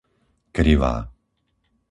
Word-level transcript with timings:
Krivá 0.57 0.93